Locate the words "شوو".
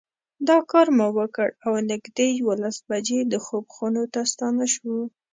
4.73-5.01